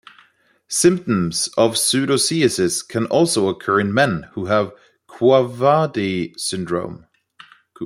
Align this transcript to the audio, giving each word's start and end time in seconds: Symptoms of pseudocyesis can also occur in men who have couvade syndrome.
Symptoms 0.67 1.47
of 1.57 1.73
pseudocyesis 1.73 2.81
can 2.87 3.05
also 3.05 3.49
occur 3.49 3.79
in 3.79 3.93
men 3.93 4.23
who 4.31 4.47
have 4.47 4.73
couvade 5.07 6.33
syndrome. 6.39 7.05